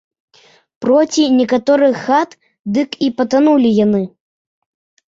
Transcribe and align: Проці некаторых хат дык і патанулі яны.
Проці 0.85 1.23
некаторых 1.41 1.95
хат 2.07 2.31
дык 2.81 3.01
і 3.07 3.13
патанулі 3.23 3.77
яны. 3.85 4.05